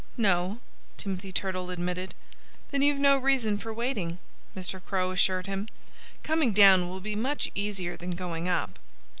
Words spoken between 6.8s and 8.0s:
will be much easier